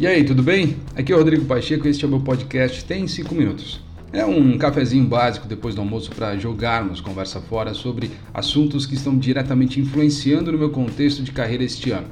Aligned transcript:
E 0.00 0.06
aí, 0.06 0.24
tudo 0.24 0.42
bem? 0.42 0.78
Aqui 0.96 1.12
é 1.12 1.14
o 1.14 1.18
Rodrigo 1.18 1.44
Pacheco 1.44 1.86
e 1.86 1.90
este 1.90 2.06
é 2.06 2.08
o 2.08 2.10
meu 2.10 2.20
podcast 2.20 2.82
Tem 2.86 3.06
5 3.06 3.34
Minutos. 3.34 3.82
É 4.14 4.24
um 4.24 4.56
cafezinho 4.56 5.04
básico 5.04 5.46
depois 5.46 5.74
do 5.74 5.82
almoço 5.82 6.10
para 6.10 6.38
jogarmos 6.38 7.02
conversa 7.02 7.38
fora 7.38 7.74
sobre 7.74 8.10
assuntos 8.32 8.86
que 8.86 8.94
estão 8.94 9.18
diretamente 9.18 9.78
influenciando 9.78 10.50
no 10.52 10.56
meu 10.56 10.70
contexto 10.70 11.22
de 11.22 11.32
carreira 11.32 11.64
este 11.64 11.90
ano. 11.90 12.06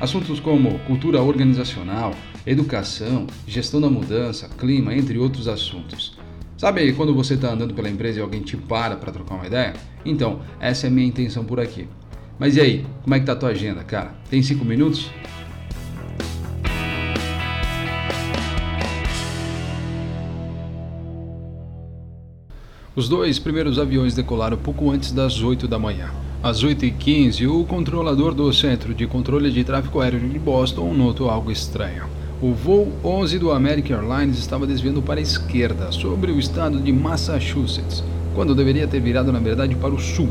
Assuntos 0.00 0.40
como 0.40 0.78
cultura 0.86 1.20
organizacional, 1.20 2.14
educação, 2.46 3.26
gestão 3.46 3.78
da 3.78 3.90
mudança, 3.90 4.48
clima, 4.48 4.94
entre 4.94 5.18
outros 5.18 5.46
assuntos. 5.46 6.16
Sabe 6.56 6.94
quando 6.94 7.14
você 7.14 7.34
está 7.34 7.52
andando 7.52 7.74
pela 7.74 7.90
empresa 7.90 8.20
e 8.20 8.22
alguém 8.22 8.40
te 8.40 8.56
para 8.56 8.96
para 8.96 9.12
trocar 9.12 9.34
uma 9.34 9.46
ideia? 9.46 9.74
Então, 10.02 10.40
essa 10.58 10.86
é 10.86 10.88
a 10.88 10.90
minha 10.90 11.06
intenção 11.06 11.44
por 11.44 11.60
aqui. 11.60 11.86
Mas 12.38 12.56
e 12.56 12.62
aí, 12.62 12.86
como 13.02 13.14
é 13.14 13.20
que 13.20 13.26
tá 13.26 13.32
a 13.32 13.36
tua 13.36 13.50
agenda, 13.50 13.84
cara? 13.84 14.14
Tem 14.30 14.42
cinco 14.42 14.64
minutos? 14.64 15.10
Os 22.96 23.08
dois 23.08 23.40
primeiros 23.40 23.76
aviões 23.76 24.14
decolaram 24.14 24.56
pouco 24.56 24.88
antes 24.88 25.10
das 25.10 25.42
8 25.42 25.66
da 25.66 25.80
manhã. 25.80 26.10
Às 26.40 26.62
8h15, 26.62 27.50
o 27.50 27.64
controlador 27.64 28.32
do 28.32 28.52
Centro 28.52 28.94
de 28.94 29.04
Controle 29.04 29.50
de 29.50 29.64
Tráfego 29.64 30.00
Aéreo 30.00 30.20
de 30.20 30.38
Boston 30.38 30.94
notou 30.94 31.28
algo 31.28 31.50
estranho. 31.50 32.04
O 32.40 32.52
voo 32.52 32.92
11 33.02 33.40
do 33.40 33.50
American 33.50 33.96
Airlines 33.96 34.38
estava 34.38 34.64
desviando 34.64 35.02
para 35.02 35.18
a 35.18 35.22
esquerda, 35.22 35.90
sobre 35.90 36.30
o 36.30 36.38
estado 36.38 36.78
de 36.78 36.92
Massachusetts, 36.92 38.04
quando 38.32 38.54
deveria 38.54 38.86
ter 38.86 39.00
virado 39.00 39.32
na 39.32 39.40
verdade 39.40 39.74
para 39.74 39.92
o 39.92 39.98
sul. 39.98 40.28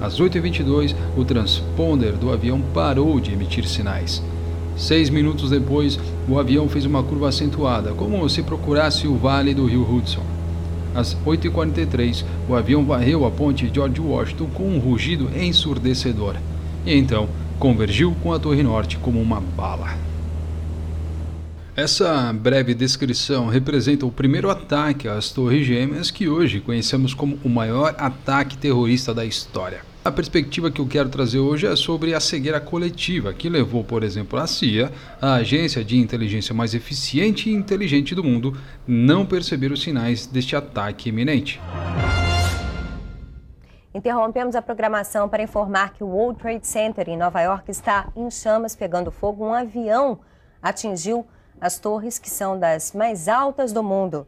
Às 0.00 0.20
8h22, 0.20 0.94
o 1.16 1.24
transponder 1.24 2.12
do 2.12 2.30
avião 2.30 2.62
parou 2.72 3.18
de 3.18 3.32
emitir 3.32 3.66
sinais. 3.66 4.22
Seis 4.76 5.10
minutos 5.10 5.50
depois, 5.50 5.98
o 6.28 6.38
avião 6.38 6.68
fez 6.68 6.84
uma 6.84 7.02
curva 7.02 7.30
acentuada, 7.30 7.90
como 7.94 8.28
se 8.28 8.44
procurasse 8.44 9.08
o 9.08 9.16
vale 9.16 9.52
do 9.54 9.66
rio 9.66 9.82
Hudson. 9.82 10.39
Às 10.94 11.16
8h43, 11.24 12.24
o 12.48 12.54
avião 12.54 12.84
varreu 12.84 13.24
a 13.24 13.30
ponte 13.30 13.70
George 13.72 14.00
Washington 14.00 14.46
com 14.54 14.64
um 14.64 14.78
rugido 14.78 15.30
ensurdecedor. 15.36 16.36
E 16.84 16.94
então 16.94 17.28
convergiu 17.58 18.16
com 18.22 18.32
a 18.32 18.38
Torre 18.38 18.62
Norte 18.62 18.96
como 18.96 19.20
uma 19.20 19.40
bala. 19.40 19.96
Essa 21.76 22.32
breve 22.32 22.74
descrição 22.74 23.46
representa 23.46 24.04
o 24.04 24.10
primeiro 24.10 24.50
ataque 24.50 25.08
às 25.08 25.30
Torres 25.30 25.66
Gêmeas 25.66 26.10
que 26.10 26.28
hoje 26.28 26.60
conhecemos 26.60 27.14
como 27.14 27.38
o 27.44 27.48
maior 27.48 27.94
ataque 27.96 28.58
terrorista 28.58 29.14
da 29.14 29.24
história. 29.24 29.89
A 30.02 30.10
perspectiva 30.10 30.70
que 30.70 30.80
eu 30.80 30.88
quero 30.88 31.10
trazer 31.10 31.40
hoje 31.40 31.66
é 31.66 31.76
sobre 31.76 32.14
a 32.14 32.20
cegueira 32.20 32.58
coletiva, 32.58 33.34
que 33.34 33.50
levou, 33.50 33.84
por 33.84 34.02
exemplo, 34.02 34.38
a 34.38 34.46
CIA, 34.46 34.90
a 35.20 35.34
agência 35.34 35.84
de 35.84 35.98
inteligência 35.98 36.54
mais 36.54 36.74
eficiente 36.74 37.50
e 37.50 37.52
inteligente 37.52 38.14
do 38.14 38.24
mundo, 38.24 38.56
não 38.88 39.26
perceber 39.26 39.70
os 39.70 39.82
sinais 39.82 40.26
deste 40.26 40.56
ataque 40.56 41.10
iminente. 41.10 41.60
Interrompemos 43.94 44.56
a 44.56 44.62
programação 44.62 45.28
para 45.28 45.42
informar 45.42 45.92
que 45.92 46.02
o 46.02 46.08
World 46.08 46.40
Trade 46.40 46.66
Center 46.66 47.06
em 47.06 47.18
Nova 47.18 47.42
York 47.42 47.70
está 47.70 48.10
em 48.16 48.30
chamas, 48.30 48.74
pegando 48.74 49.10
fogo. 49.10 49.44
Um 49.44 49.52
avião 49.52 50.20
atingiu 50.62 51.26
as 51.60 51.78
torres 51.78 52.18
que 52.18 52.30
são 52.30 52.58
das 52.58 52.94
mais 52.94 53.28
altas 53.28 53.70
do 53.70 53.82
mundo. 53.82 54.26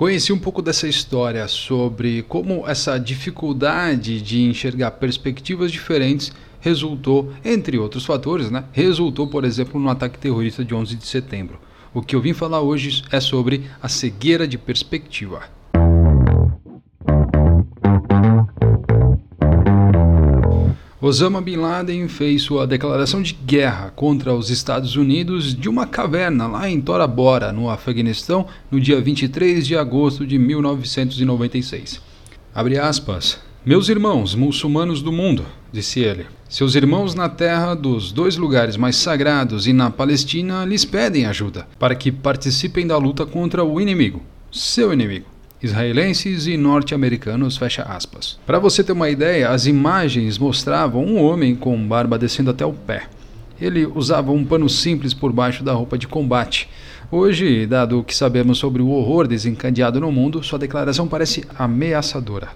Conheci 0.00 0.32
um 0.32 0.38
pouco 0.38 0.62
dessa 0.62 0.88
história 0.88 1.46
sobre 1.46 2.22
como 2.22 2.66
essa 2.66 2.96
dificuldade 2.96 4.22
de 4.22 4.44
enxergar 4.44 4.92
perspectivas 4.92 5.70
diferentes 5.70 6.32
resultou, 6.58 7.30
entre 7.44 7.76
outros 7.78 8.06
fatores, 8.06 8.50
né? 8.50 8.64
Resultou, 8.72 9.26
por 9.26 9.44
exemplo, 9.44 9.78
no 9.78 9.90
ataque 9.90 10.18
terrorista 10.18 10.64
de 10.64 10.74
11 10.74 10.96
de 10.96 11.06
setembro. 11.06 11.60
O 11.92 12.00
que 12.00 12.16
eu 12.16 12.20
vim 12.22 12.32
falar 12.32 12.62
hoje 12.62 13.04
é 13.12 13.20
sobre 13.20 13.68
a 13.82 13.90
cegueira 13.90 14.48
de 14.48 14.56
perspectiva. 14.56 15.42
Osama 21.02 21.40
Bin 21.40 21.56
Laden 21.56 22.08
fez 22.08 22.42
sua 22.42 22.66
declaração 22.66 23.22
de 23.22 23.32
guerra 23.32 23.90
contra 23.96 24.34
os 24.34 24.50
Estados 24.50 24.96
Unidos 24.96 25.54
de 25.54 25.66
uma 25.66 25.86
caverna 25.86 26.46
lá 26.46 26.68
em 26.68 26.78
Tora 26.78 27.06
Bora, 27.06 27.50
no 27.54 27.70
Afeganistão, 27.70 28.46
no 28.70 28.78
dia 28.78 29.00
23 29.00 29.66
de 29.66 29.74
agosto 29.78 30.26
de 30.26 30.38
1996. 30.38 32.02
Abre 32.54 32.78
aspas. 32.78 33.40
Meus 33.64 33.88
irmãos 33.88 34.34
muçulmanos 34.34 35.00
do 35.00 35.10
mundo, 35.10 35.46
disse 35.72 36.00
ele, 36.00 36.26
seus 36.46 36.74
irmãos 36.74 37.14
na 37.14 37.30
terra 37.30 37.74
dos 37.74 38.12
dois 38.12 38.36
lugares 38.36 38.76
mais 38.76 38.96
sagrados 38.96 39.66
e 39.66 39.72
na 39.72 39.90
Palestina 39.90 40.66
lhes 40.66 40.84
pedem 40.84 41.24
ajuda 41.24 41.66
para 41.78 41.94
que 41.94 42.12
participem 42.12 42.86
da 42.86 42.98
luta 42.98 43.24
contra 43.24 43.64
o 43.64 43.80
inimigo, 43.80 44.22
seu 44.52 44.92
inimigo 44.92 45.39
israelenses 45.62 46.46
e 46.46 46.56
norte-americanos, 46.56 47.56
fecha 47.56 47.82
aspas. 47.82 48.38
Para 48.46 48.58
você 48.58 48.82
ter 48.82 48.92
uma 48.92 49.10
ideia, 49.10 49.50
as 49.50 49.66
imagens 49.66 50.38
mostravam 50.38 51.04
um 51.04 51.22
homem 51.22 51.54
com 51.54 51.76
barba 51.86 52.18
descendo 52.18 52.50
até 52.50 52.64
o 52.64 52.72
pé. 52.72 53.04
Ele 53.60 53.84
usava 53.84 54.32
um 54.32 54.44
pano 54.44 54.68
simples 54.68 55.12
por 55.12 55.32
baixo 55.32 55.62
da 55.62 55.72
roupa 55.72 55.98
de 55.98 56.08
combate. 56.08 56.68
Hoje, 57.10 57.66
dado 57.66 57.98
o 57.98 58.04
que 58.04 58.14
sabemos 58.14 58.58
sobre 58.58 58.80
o 58.80 58.88
horror 58.88 59.26
desencadeado 59.26 60.00
no 60.00 60.10
mundo, 60.10 60.42
sua 60.42 60.58
declaração 60.58 61.06
parece 61.06 61.44
ameaçadora. 61.58 62.48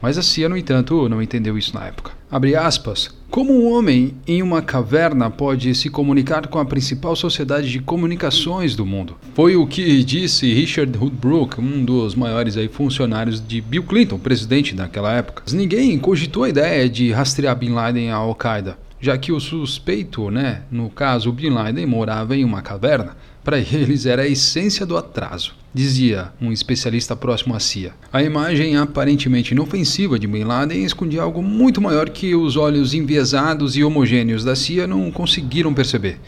Mas 0.00 0.16
a 0.16 0.22
CIA, 0.22 0.48
no 0.48 0.56
entanto, 0.56 1.08
não 1.08 1.22
entendeu 1.22 1.58
isso 1.58 1.74
na 1.74 1.86
época. 1.86 2.12
Abre 2.30 2.56
aspas. 2.56 3.10
Como 3.30 3.52
um 3.52 3.70
homem 3.70 4.14
em 4.26 4.42
uma 4.42 4.60
caverna 4.60 5.30
pode 5.30 5.72
se 5.74 5.88
comunicar 5.88 6.48
com 6.48 6.58
a 6.58 6.64
principal 6.64 7.14
sociedade 7.14 7.70
de 7.70 7.78
comunicações 7.78 8.74
do 8.74 8.84
mundo? 8.84 9.16
Foi 9.34 9.54
o 9.56 9.66
que 9.66 10.02
disse 10.02 10.52
Richard 10.52 10.96
Woodbrook, 10.98 11.60
um 11.60 11.84
dos 11.84 12.14
maiores 12.14 12.56
aí 12.56 12.66
funcionários 12.66 13.46
de 13.46 13.60
Bill 13.60 13.84
Clinton, 13.84 14.18
presidente 14.18 14.74
naquela 14.74 15.12
época. 15.12 15.42
Mas 15.44 15.52
ninguém 15.52 15.96
cogitou 15.98 16.44
a 16.44 16.48
ideia 16.48 16.88
de 16.88 17.12
rastrear 17.12 17.56
Bin 17.56 17.70
Laden 17.70 18.10
à 18.10 18.16
Al-Qaeda, 18.16 18.78
já 19.00 19.16
que 19.16 19.30
o 19.30 19.38
suspeito, 19.38 20.30
né, 20.30 20.62
no 20.70 20.90
caso 20.90 21.30
Bin 21.30 21.50
Laden, 21.50 21.86
morava 21.86 22.36
em 22.36 22.44
uma 22.44 22.62
caverna. 22.62 23.16
Para 23.42 23.58
eles 23.58 24.04
era 24.04 24.22
a 24.22 24.28
essência 24.28 24.84
do 24.84 24.98
atraso, 24.98 25.54
dizia 25.72 26.30
um 26.40 26.52
especialista 26.52 27.16
próximo 27.16 27.54
à 27.54 27.60
CIA. 27.60 27.92
A 28.12 28.22
imagem 28.22 28.76
aparentemente 28.76 29.52
inofensiva 29.52 30.18
de 30.18 30.26
Bin 30.26 30.44
Laden 30.44 30.84
escondia 30.84 31.22
algo 31.22 31.42
muito 31.42 31.80
maior 31.80 32.10
que 32.10 32.34
os 32.34 32.56
olhos 32.56 32.92
enviesados 32.92 33.76
e 33.76 33.82
homogêneos 33.82 34.44
da 34.44 34.54
CIA 34.54 34.86
não 34.86 35.10
conseguiram 35.10 35.72
perceber. 35.72 36.20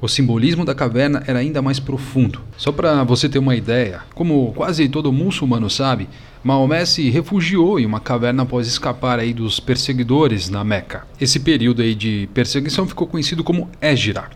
O 0.00 0.08
simbolismo 0.08 0.64
da 0.64 0.74
caverna 0.74 1.22
era 1.26 1.38
ainda 1.38 1.62
mais 1.62 1.78
profundo. 1.78 2.40
Só 2.56 2.72
para 2.72 3.02
você 3.04 3.28
ter 3.28 3.38
uma 3.38 3.56
ideia, 3.56 4.02
como 4.14 4.52
quase 4.54 4.88
todo 4.88 5.12
muçulmano 5.12 5.70
sabe, 5.70 6.08
Maomé 6.42 6.84
se 6.84 7.08
refugiou 7.10 7.78
em 7.80 7.86
uma 7.86 8.00
caverna 8.00 8.42
após 8.42 8.66
escapar 8.66 9.18
aí 9.18 9.32
dos 9.32 9.58
perseguidores 9.60 10.50
na 10.50 10.62
Meca. 10.64 11.06
Esse 11.20 11.40
período 11.40 11.80
aí 11.80 11.94
de 11.94 12.28
perseguição 12.34 12.86
ficou 12.86 13.06
conhecido 13.06 13.42
como 13.42 13.70
Égira. 13.80 14.28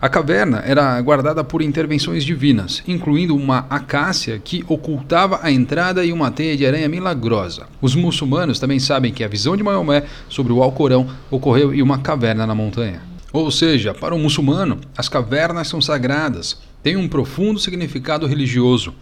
A 0.00 0.10
caverna 0.10 0.62
era 0.66 1.00
guardada 1.00 1.42
por 1.42 1.62
intervenções 1.62 2.22
divinas, 2.22 2.82
incluindo 2.86 3.34
uma 3.34 3.66
acácia 3.70 4.38
que 4.38 4.62
ocultava 4.68 5.40
a 5.42 5.50
entrada 5.50 6.04
e 6.04 6.12
uma 6.12 6.30
teia 6.30 6.54
de 6.54 6.66
aranha 6.66 6.86
milagrosa. 6.86 7.66
Os 7.80 7.94
muçulmanos 7.94 8.58
também 8.58 8.78
sabem 8.78 9.10
que 9.10 9.24
a 9.24 9.28
visão 9.28 9.56
de 9.56 9.62
Maomé 9.62 10.04
sobre 10.28 10.52
o 10.52 10.62
Alcorão 10.62 11.08
ocorreu 11.30 11.74
em 11.74 11.80
uma 11.80 11.98
caverna 11.98 12.46
na 12.46 12.54
montanha. 12.54 13.00
Ou 13.32 13.50
seja, 13.50 13.94
para 13.94 14.14
o 14.14 14.18
muçulmano, 14.18 14.78
as 14.96 15.08
cavernas 15.08 15.68
são 15.68 15.80
sagradas, 15.80 16.58
têm 16.82 16.96
um 16.96 17.08
profundo 17.08 17.58
significado 17.58 18.26
religioso. 18.26 18.94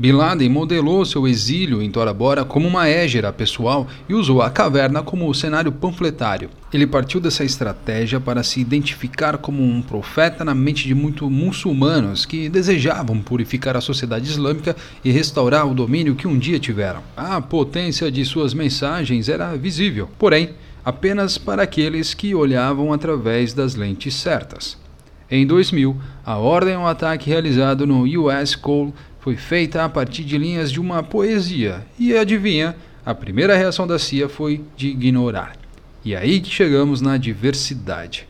Bin 0.00 0.12
Laden 0.12 0.48
modelou 0.48 1.04
seu 1.04 1.26
exílio 1.26 1.82
em 1.82 1.90
Tora 1.90 2.14
Bora 2.14 2.44
como 2.44 2.68
uma 2.68 2.86
égera 2.86 3.32
pessoal 3.32 3.88
e 4.08 4.14
usou 4.14 4.40
a 4.40 4.48
caverna 4.48 5.02
como 5.02 5.34
cenário 5.34 5.72
panfletário. 5.72 6.50
Ele 6.72 6.86
partiu 6.86 7.20
dessa 7.20 7.42
estratégia 7.42 8.20
para 8.20 8.44
se 8.44 8.60
identificar 8.60 9.38
como 9.38 9.60
um 9.60 9.82
profeta 9.82 10.44
na 10.44 10.54
mente 10.54 10.86
de 10.86 10.94
muitos 10.94 11.28
muçulmanos 11.28 12.24
que 12.24 12.48
desejavam 12.48 13.18
purificar 13.18 13.76
a 13.76 13.80
sociedade 13.80 14.30
islâmica 14.30 14.76
e 15.04 15.10
restaurar 15.10 15.66
o 15.66 15.74
domínio 15.74 16.14
que 16.14 16.28
um 16.28 16.38
dia 16.38 16.60
tiveram. 16.60 17.02
A 17.16 17.40
potência 17.40 18.08
de 18.08 18.24
suas 18.24 18.54
mensagens 18.54 19.28
era 19.28 19.56
visível, 19.56 20.08
porém, 20.16 20.50
apenas 20.84 21.36
para 21.38 21.64
aqueles 21.64 22.14
que 22.14 22.36
olhavam 22.36 22.92
através 22.92 23.52
das 23.52 23.74
lentes 23.74 24.14
certas. 24.14 24.78
Em 25.30 25.46
2000, 25.46 25.94
a 26.24 26.38
ordem 26.38 26.74
ao 26.74 26.86
ataque 26.86 27.28
realizado 27.28 27.86
no 27.86 28.04
US 28.04 28.54
Cole 28.54 28.94
foi 29.28 29.36
feita 29.36 29.84
a 29.84 29.88
partir 29.90 30.24
de 30.24 30.38
linhas 30.38 30.72
de 30.72 30.80
uma 30.80 31.02
poesia. 31.02 31.84
E 31.98 32.16
adivinha, 32.16 32.74
a 33.04 33.14
primeira 33.14 33.54
reação 33.54 33.86
da 33.86 33.98
CIA 33.98 34.26
foi 34.26 34.62
de 34.74 34.88
ignorar. 34.88 35.54
E 36.02 36.16
aí 36.16 36.40
que 36.40 36.48
chegamos 36.48 37.02
na 37.02 37.18
diversidade. 37.18 38.26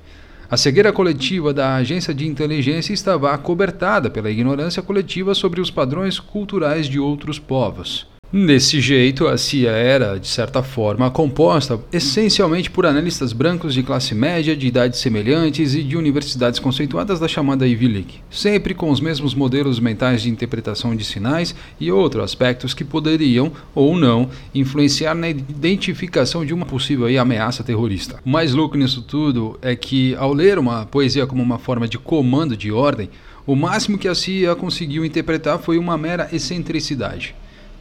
A 0.51 0.57
cegueira 0.57 0.93
coletiva 0.93 1.55
da 1.55 1.77
agência 1.77 2.13
de 2.13 2.27
inteligência 2.27 2.93
estava 2.93 3.33
acobertada 3.33 4.11
pela 4.11 4.29
ignorância 4.29 4.83
coletiva 4.83 5.37
sobre 5.37 5.61
os 5.61 5.71
padrões 5.71 6.19
culturais 6.19 6.89
de 6.89 6.99
outros 6.99 7.39
povos. 7.39 8.09
Desse 8.31 8.79
jeito, 8.79 9.27
a 9.27 9.39
CIA 9.39 9.71
era, 9.71 10.19
de 10.19 10.29
certa 10.29 10.63
forma, 10.63 11.11
composta 11.11 11.81
essencialmente 11.91 12.71
por 12.71 12.85
analistas 12.85 13.33
brancos 13.33 13.73
de 13.73 13.83
classe 13.83 14.15
média, 14.15 14.55
de 14.55 14.67
idades 14.67 15.01
semelhantes 15.01 15.75
e 15.75 15.83
de 15.83 15.97
universidades 15.97 16.61
conceituadas 16.61 17.19
da 17.19 17.27
chamada 17.27 17.67
Ivy 17.67 17.89
League, 17.89 18.15
sempre 18.31 18.75
com 18.75 18.91
os 18.91 19.01
mesmos 19.01 19.35
modelos 19.35 19.81
mentais 19.81 20.21
de 20.21 20.29
interpretação 20.29 20.95
de 20.95 21.05
sinais 21.05 21.55
e 21.81 21.91
outros 21.91 22.23
aspectos 22.23 22.75
que 22.75 22.85
poderiam, 22.85 23.51
ou 23.75 23.97
não, 23.97 24.29
influenciar 24.55 25.15
na 25.15 25.31
identificação 25.31 26.45
de 26.45 26.53
uma 26.53 26.67
possível 26.67 27.09
ameaça 27.19 27.65
terrorista. 27.65 28.21
O 28.27 28.29
mais 28.29 28.53
louco 28.53 28.77
nisso 28.77 29.01
tudo 29.01 29.59
é 29.63 29.75
que, 29.75 30.15
ao 30.17 30.35
ler 30.35 30.59
uma 30.59 30.85
poesia 30.85 31.27
como 31.27 31.43
uma 31.43 31.59
forma 31.59 31.89
de 31.89 31.99
comando 31.99 32.55
de 32.55 32.71
ordem, 32.71 33.09
o 33.47 33.57
máximo 33.57 33.97
que 33.97 34.07
a 34.07 34.15
CIA 34.15 34.55
conseguiu 34.55 35.03
interpretar 35.03 35.59
foi 35.59 35.79
uma 35.79 35.97
mera 35.97 36.29
excentricidade. 36.31 37.35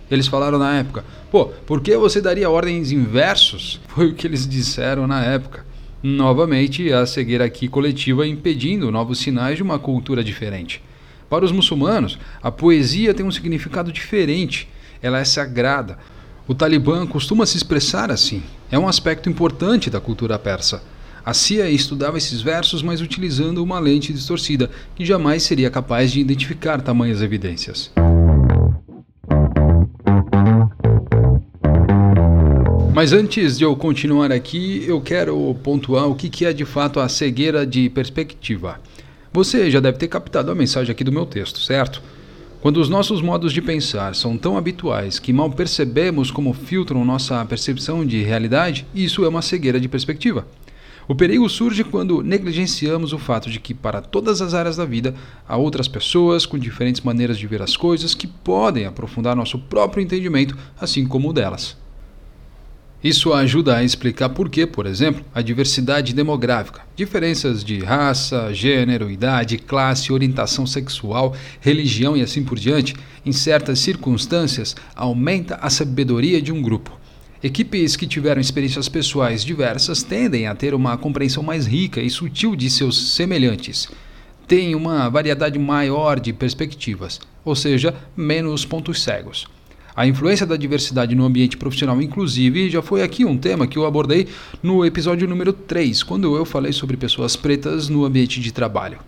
Eles 0.09 0.27
falaram 0.27 0.57
na 0.57 0.75
época: 0.77 1.03
pô, 1.31 1.45
por 1.65 1.81
que 1.81 1.95
você 1.97 2.21
daria 2.21 2.49
ordens 2.49 2.91
inversos? 2.91 3.79
Foi 3.87 4.07
o 4.07 4.13
que 4.13 4.25
eles 4.25 4.47
disseram 4.47 5.07
na 5.07 5.23
época. 5.23 5.65
Novamente, 6.01 6.91
a 6.93 7.05
cegueira 7.05 7.45
aqui 7.45 7.67
coletiva 7.67 8.27
impedindo 8.27 8.91
novos 8.91 9.19
sinais 9.19 9.57
de 9.57 9.63
uma 9.63 9.79
cultura 9.79 10.23
diferente. 10.23 10.81
Para 11.29 11.43
os 11.43 11.51
muçulmanos, 11.51 12.17
a 12.41 12.49
poesia 12.49 13.13
tem 13.13 13.25
um 13.25 13.31
significado 13.31 13.91
diferente, 13.91 14.69
ela 15.01 15.19
é 15.19 15.25
sagrada. 15.25 15.97
O 16.47 16.55
Talibã 16.55 17.05
costuma 17.05 17.45
se 17.45 17.57
expressar 17.57 18.09
assim. 18.09 18.41
É 18.71 18.79
um 18.79 18.87
aspecto 18.87 19.29
importante 19.29 19.89
da 19.89 19.99
cultura 19.99 20.39
persa. 20.39 20.81
A 21.25 21.33
CIA 21.33 21.69
estudava 21.69 22.17
esses 22.17 22.41
versos, 22.41 22.81
mas 22.81 23.01
utilizando 23.01 23.61
uma 23.61 23.79
lente 23.79 24.13
distorcida, 24.13 24.71
que 24.95 25.03
jamais 25.03 25.43
seria 25.43 25.69
capaz 25.69 26.09
de 26.13 26.21
identificar 26.21 26.79
tamanhas 26.79 27.21
evidências. 27.21 27.91
Mas 32.97 33.13
antes 33.13 33.59
de 33.59 33.63
eu 33.63 33.75
continuar 33.75 34.31
aqui, 34.31 34.83
eu 34.87 34.99
quero 34.99 35.55
pontuar 35.61 36.07
o 36.07 36.15
que 36.15 36.43
é 36.43 36.51
de 36.51 36.65
fato 36.65 36.99
a 36.99 37.07
cegueira 37.07 37.63
de 37.63 37.91
perspectiva. 37.91 38.81
Você 39.31 39.69
já 39.69 39.79
deve 39.79 39.99
ter 39.99 40.07
captado 40.07 40.49
a 40.49 40.55
mensagem 40.55 40.91
aqui 40.91 41.03
do 41.03 41.11
meu 41.11 41.23
texto, 41.23 41.59
certo? 41.59 42.01
Quando 42.59 42.77
os 42.77 42.89
nossos 42.89 43.21
modos 43.21 43.53
de 43.53 43.61
pensar 43.61 44.15
são 44.15 44.35
tão 44.35 44.57
habituais 44.57 45.19
que 45.19 45.31
mal 45.31 45.51
percebemos 45.51 46.31
como 46.31 46.55
filtram 46.55 47.05
nossa 47.05 47.45
percepção 47.45 48.03
de 48.03 48.23
realidade, 48.23 48.87
isso 48.95 49.23
é 49.23 49.27
uma 49.27 49.43
cegueira 49.43 49.79
de 49.79 49.87
perspectiva. 49.87 50.47
O 51.07 51.13
perigo 51.13 51.47
surge 51.47 51.83
quando 51.83 52.23
negligenciamos 52.23 53.13
o 53.13 53.19
fato 53.19 53.47
de 53.47 53.59
que, 53.59 53.75
para 53.75 54.01
todas 54.01 54.41
as 54.41 54.55
áreas 54.55 54.75
da 54.75 54.85
vida, 54.85 55.13
há 55.47 55.55
outras 55.55 55.87
pessoas 55.87 56.47
com 56.47 56.57
diferentes 56.57 57.01
maneiras 57.01 57.37
de 57.37 57.45
ver 57.45 57.61
as 57.61 57.77
coisas 57.77 58.15
que 58.15 58.25
podem 58.25 58.87
aprofundar 58.87 59.35
nosso 59.35 59.59
próprio 59.59 60.01
entendimento, 60.01 60.57
assim 60.81 61.05
como 61.05 61.29
o 61.29 61.33
delas. 61.33 61.77
Isso 63.03 63.31
ajuda 63.31 63.77
a 63.77 63.83
explicar 63.83 64.29
por 64.29 64.49
que, 64.49 64.65
por 64.65 64.87
exemplo, 64.87 65.23
a 65.33 65.39
diversidade 65.43 66.15
demográfica, 66.15 66.81
diferenças 66.95 67.63
de 67.63 67.77
raça, 67.79 68.51
gênero, 68.51 69.11
idade, 69.11 69.59
classe, 69.59 70.11
orientação 70.11 70.65
sexual, 70.65 71.35
religião 71.61 72.17
e 72.17 72.23
assim 72.23 72.43
por 72.43 72.57
diante, 72.57 72.95
em 73.23 73.31
certas 73.31 73.79
circunstâncias, 73.79 74.75
aumenta 74.95 75.59
a 75.61 75.69
sabedoria 75.69 76.41
de 76.41 76.51
um 76.51 76.59
grupo. 76.59 76.99
Equipes 77.43 77.95
que 77.95 78.07
tiveram 78.07 78.41
experiências 78.41 78.89
pessoais 78.89 79.45
diversas 79.45 80.01
tendem 80.01 80.47
a 80.47 80.55
ter 80.55 80.73
uma 80.73 80.97
compreensão 80.97 81.43
mais 81.43 81.67
rica 81.67 82.01
e 82.01 82.09
sutil 82.09 82.55
de 82.55 82.67
seus 82.67 83.13
semelhantes. 83.13 83.87
Têm 84.47 84.73
uma 84.73 85.07
variedade 85.07 85.59
maior 85.59 86.19
de 86.19 86.33
perspectivas, 86.33 87.19
ou 87.45 87.55
seja, 87.55 87.93
menos 88.15 88.65
pontos 88.65 89.03
cegos. 89.03 89.45
A 89.97 90.05
influência 90.05 90.45
da 90.45 90.55
diversidade 90.55 91.15
no 91.15 91.25
ambiente 91.25 91.57
profissional, 91.57 91.99
inclusive, 91.99 92.69
já 92.69 92.83
foi 92.83 93.01
aqui 93.01 93.25
um 93.25 93.35
tema 93.35 93.65
que 93.65 93.79
eu 93.79 93.83
abordei 93.83 94.27
no 94.61 94.85
episódio 94.85 95.27
número 95.27 95.51
3, 95.51 96.03
quando 96.03 96.37
eu 96.37 96.45
falei 96.45 96.71
sobre 96.71 96.95
pessoas 96.95 97.35
pretas 97.35 97.89
no 97.89 98.05
ambiente 98.05 98.39
de 98.39 98.51
trabalho. 98.51 98.99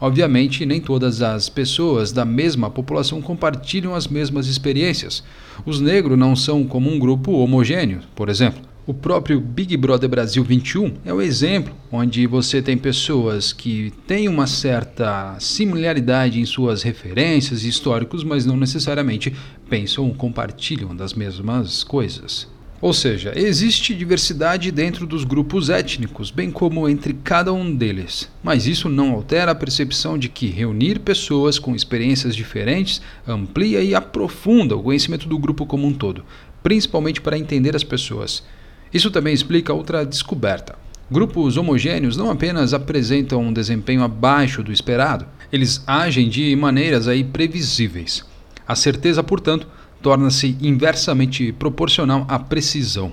Obviamente, 0.00 0.66
nem 0.66 0.80
todas 0.80 1.22
as 1.22 1.48
pessoas 1.48 2.10
da 2.10 2.24
mesma 2.24 2.68
população 2.68 3.22
compartilham 3.22 3.94
as 3.94 4.08
mesmas 4.08 4.48
experiências. 4.48 5.22
Os 5.64 5.80
negros 5.80 6.18
não 6.18 6.34
são 6.34 6.64
como 6.64 6.90
um 6.90 6.98
grupo 6.98 7.30
homogêneo, 7.30 8.00
por 8.16 8.28
exemplo. 8.28 8.72
O 8.84 8.92
próprio 8.92 9.40
Big 9.40 9.76
Brother 9.76 10.10
Brasil 10.10 10.42
21 10.42 10.94
é 11.04 11.14
o 11.14 11.22
exemplo 11.22 11.72
onde 11.92 12.26
você 12.26 12.60
tem 12.60 12.76
pessoas 12.76 13.52
que 13.52 13.92
têm 14.08 14.28
uma 14.28 14.48
certa 14.48 15.36
similaridade 15.38 16.40
em 16.40 16.44
suas 16.44 16.82
referências 16.82 17.62
e 17.62 17.68
históricos, 17.68 18.24
mas 18.24 18.44
não 18.44 18.56
necessariamente 18.56 19.32
pensam 19.72 20.04
ou 20.04 20.12
compartilham 20.12 20.94
das 20.94 21.14
mesmas 21.14 21.82
coisas. 21.82 22.46
Ou 22.78 22.92
seja, 22.92 23.32
existe 23.34 23.94
diversidade 23.94 24.70
dentro 24.70 25.06
dos 25.06 25.24
grupos 25.24 25.70
étnicos, 25.70 26.30
bem 26.30 26.50
como 26.50 26.86
entre 26.86 27.14
cada 27.14 27.54
um 27.54 27.74
deles. 27.74 28.28
Mas 28.44 28.66
isso 28.66 28.90
não 28.90 29.12
altera 29.12 29.52
a 29.52 29.54
percepção 29.54 30.18
de 30.18 30.28
que 30.28 30.48
reunir 30.48 30.98
pessoas 30.98 31.58
com 31.58 31.74
experiências 31.74 32.36
diferentes 32.36 33.00
amplia 33.26 33.80
e 33.80 33.94
aprofunda 33.94 34.76
o 34.76 34.82
conhecimento 34.82 35.26
do 35.26 35.38
grupo 35.38 35.64
como 35.64 35.86
um 35.86 35.94
todo, 35.94 36.22
principalmente 36.62 37.22
para 37.22 37.38
entender 37.38 37.74
as 37.74 37.82
pessoas. 37.82 38.42
Isso 38.92 39.10
também 39.10 39.32
explica 39.32 39.72
outra 39.72 40.04
descoberta. 40.04 40.76
Grupos 41.10 41.56
homogêneos 41.56 42.14
não 42.14 42.30
apenas 42.30 42.74
apresentam 42.74 43.40
um 43.40 43.52
desempenho 43.54 44.02
abaixo 44.02 44.62
do 44.62 44.70
esperado, 44.70 45.24
eles 45.50 45.82
agem 45.86 46.28
de 46.28 46.54
maneiras 46.56 47.08
aí 47.08 47.24
previsíveis. 47.24 48.30
A 48.72 48.74
certeza, 48.74 49.22
portanto, 49.22 49.68
torna-se 50.00 50.56
inversamente 50.62 51.52
proporcional 51.52 52.24
à 52.26 52.38
precisão. 52.38 53.12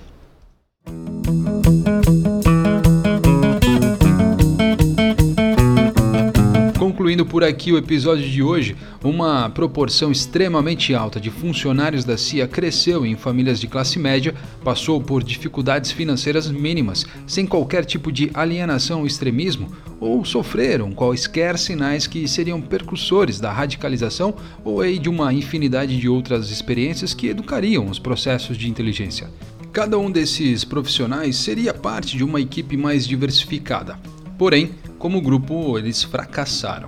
Por 7.30 7.44
aqui 7.44 7.72
o 7.72 7.78
episódio 7.78 8.28
de 8.28 8.42
hoje, 8.42 8.76
uma 9.04 9.50
proporção 9.52 10.12
extremamente 10.12 10.96
alta 10.96 11.20
de 11.20 11.30
funcionários 11.30 12.04
da 12.04 12.18
CIA 12.18 12.48
cresceu 12.48 13.06
em 13.06 13.16
famílias 13.16 13.60
de 13.60 13.68
classe 13.68 14.00
média, 14.00 14.34
passou 14.64 15.00
por 15.00 15.24
dificuldades 15.24 15.92
financeiras 15.92 16.50
mínimas, 16.50 17.06
sem 17.28 17.46
qualquer 17.46 17.86
tipo 17.86 18.12
de 18.12 18.32
alienação 18.34 19.02
ou 19.02 19.06
extremismo, 19.06 19.72
ou 20.00 20.26
sofreram 20.26 20.92
quaisquer 20.92 21.60
sinais 21.60 22.08
que 22.08 22.28
seriam 22.28 22.60
percussores 22.60 23.40
da 23.40 23.54
radicalização 23.54 24.34
ou 24.66 24.84
de 24.98 25.08
uma 25.08 25.32
infinidade 25.32 25.98
de 25.98 26.10
outras 26.10 26.50
experiências 26.50 27.14
que 27.14 27.28
educariam 27.28 27.86
os 27.86 28.00
processos 28.00 28.58
de 28.58 28.68
inteligência. 28.68 29.30
Cada 29.72 30.00
um 30.00 30.10
desses 30.10 30.64
profissionais 30.64 31.36
seria 31.36 31.76
parte 31.76 32.18
de 32.18 32.24
uma 32.24 32.42
equipe 32.42 32.76
mais 32.76 33.06
diversificada. 33.06 34.00
Porém, 34.36 34.72
como 34.98 35.22
grupo, 35.22 35.78
eles 35.78 36.02
fracassaram. 36.02 36.88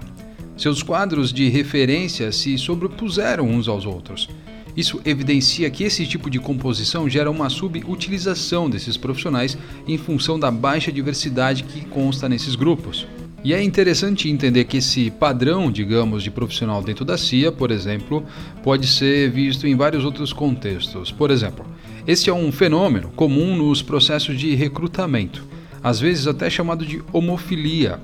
Seus 0.57 0.83
quadros 0.83 1.33
de 1.33 1.49
referência 1.49 2.31
se 2.31 2.57
sobrepuseram 2.57 3.49
uns 3.49 3.67
aos 3.67 3.85
outros. 3.85 4.29
Isso 4.75 5.01
evidencia 5.03 5.69
que 5.69 5.83
esse 5.83 6.05
tipo 6.05 6.29
de 6.29 6.39
composição 6.39 7.09
gera 7.09 7.29
uma 7.29 7.49
subutilização 7.49 8.69
desses 8.69 8.95
profissionais 8.95 9.57
em 9.87 9.97
função 9.97 10.39
da 10.39 10.49
baixa 10.49 10.91
diversidade 10.91 11.63
que 11.63 11.85
consta 11.85 12.29
nesses 12.29 12.55
grupos. 12.55 13.05
E 13.43 13.53
é 13.53 13.61
interessante 13.61 14.29
entender 14.29 14.65
que 14.65 14.77
esse 14.77 15.09
padrão, 15.09 15.71
digamos, 15.71 16.21
de 16.21 16.29
profissional 16.29 16.81
dentro 16.81 17.03
da 17.03 17.17
CIA, 17.17 17.51
por 17.51 17.71
exemplo, 17.71 18.23
pode 18.63 18.85
ser 18.85 19.31
visto 19.31 19.65
em 19.65 19.75
vários 19.75 20.05
outros 20.05 20.31
contextos. 20.31 21.11
Por 21.11 21.31
exemplo, 21.31 21.65
este 22.05 22.29
é 22.29 22.33
um 22.33 22.51
fenômeno 22.51 23.09
comum 23.15 23.55
nos 23.55 23.81
processos 23.81 24.39
de 24.39 24.53
recrutamento, 24.53 25.43
às 25.83 25.99
vezes 25.99 26.27
até 26.27 26.51
chamado 26.51 26.85
de 26.85 27.01
homofilia 27.11 27.99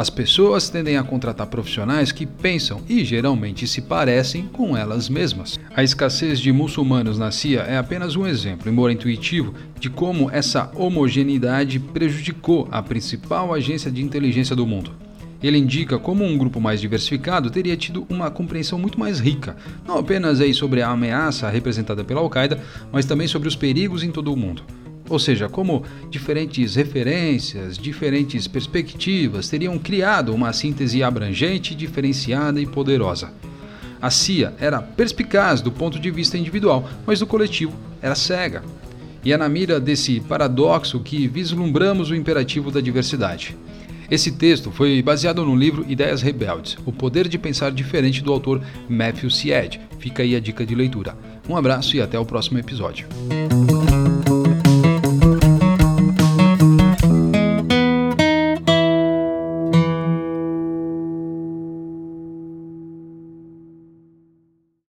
as 0.00 0.08
pessoas 0.08 0.70
tendem 0.70 0.96
a 0.96 1.02
contratar 1.02 1.46
profissionais 1.46 2.10
que 2.10 2.24
pensam 2.24 2.80
e 2.88 3.04
geralmente 3.04 3.66
se 3.66 3.82
parecem 3.82 4.44
com 4.50 4.74
elas 4.74 5.10
mesmas. 5.10 5.60
A 5.76 5.84
escassez 5.84 6.40
de 6.40 6.50
muçulmanos 6.50 7.18
na 7.18 7.30
CIA 7.30 7.64
é 7.64 7.76
apenas 7.76 8.16
um 8.16 8.26
exemplo, 8.26 8.72
embora 8.72 8.94
intuitivo, 8.94 9.52
de 9.78 9.90
como 9.90 10.30
essa 10.30 10.70
homogeneidade 10.74 11.78
prejudicou 11.78 12.66
a 12.72 12.82
principal 12.82 13.52
agência 13.52 13.90
de 13.90 14.02
inteligência 14.02 14.56
do 14.56 14.66
mundo. 14.66 14.90
Ele 15.42 15.58
indica 15.58 15.98
como 15.98 16.24
um 16.24 16.38
grupo 16.38 16.62
mais 16.62 16.80
diversificado 16.80 17.50
teria 17.50 17.76
tido 17.76 18.06
uma 18.08 18.30
compreensão 18.30 18.78
muito 18.78 18.98
mais 18.98 19.20
rica, 19.20 19.54
não 19.86 19.98
apenas 19.98 20.40
aí 20.40 20.54
sobre 20.54 20.80
a 20.80 20.88
ameaça 20.88 21.50
representada 21.50 22.02
pela 22.02 22.22
Al-Qaeda, 22.22 22.58
mas 22.90 23.04
também 23.04 23.28
sobre 23.28 23.48
os 23.48 23.56
perigos 23.56 24.02
em 24.02 24.10
todo 24.10 24.32
o 24.32 24.36
mundo. 24.36 24.62
Ou 25.10 25.18
seja, 25.18 25.48
como 25.48 25.82
diferentes 26.08 26.76
referências, 26.76 27.76
diferentes 27.76 28.46
perspectivas 28.46 29.48
teriam 29.48 29.76
criado 29.76 30.32
uma 30.32 30.52
síntese 30.52 31.02
abrangente, 31.02 31.74
diferenciada 31.74 32.60
e 32.60 32.66
poderosa. 32.66 33.32
A 34.00 34.08
CIA 34.08 34.54
era 34.60 34.80
perspicaz 34.80 35.60
do 35.60 35.72
ponto 35.72 35.98
de 35.98 36.10
vista 36.12 36.38
individual, 36.38 36.88
mas 37.04 37.18
do 37.18 37.26
coletivo 37.26 37.74
era 38.00 38.14
cega. 38.14 38.62
E 39.24 39.32
é 39.32 39.36
na 39.36 39.48
mira 39.48 39.80
desse 39.80 40.20
paradoxo 40.20 41.00
que 41.00 41.26
vislumbramos 41.26 42.08
o 42.08 42.14
imperativo 42.14 42.70
da 42.70 42.80
diversidade. 42.80 43.56
Esse 44.08 44.32
texto 44.32 44.70
foi 44.70 45.02
baseado 45.02 45.44
no 45.44 45.56
livro 45.56 45.84
Ideias 45.88 46.22
Rebeldes, 46.22 46.76
O 46.86 46.92
Poder 46.92 47.28
de 47.28 47.36
Pensar 47.36 47.72
Diferente 47.72 48.22
do 48.22 48.32
autor 48.32 48.62
Matthew 48.88 49.30
Syed. 49.30 49.80
Fica 49.98 50.22
aí 50.22 50.36
a 50.36 50.40
dica 50.40 50.64
de 50.64 50.74
leitura. 50.74 51.16
Um 51.48 51.56
abraço 51.56 51.96
e 51.96 52.00
até 52.00 52.18
o 52.18 52.24
próximo 52.24 52.58
episódio. 52.58 53.06